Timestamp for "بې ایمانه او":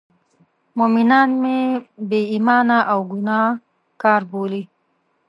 2.09-2.99